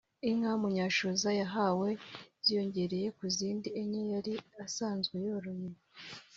[0.29, 1.89] Inka Munyanshoza yahawe
[2.45, 4.33] ziyongereye ku zindi enye yari
[4.65, 5.71] asanzwe yoroye